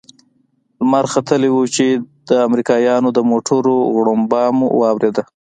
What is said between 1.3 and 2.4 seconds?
و چې د